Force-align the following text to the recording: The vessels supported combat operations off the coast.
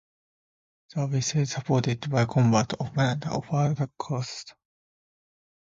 The 0.95 1.05
vessels 1.05 1.51
supported 1.51 2.01
combat 2.01 2.73
operations 2.81 3.25
off 3.27 3.47
the 3.77 3.87
coast. 3.99 4.55